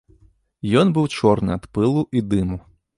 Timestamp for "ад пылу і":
1.59-2.29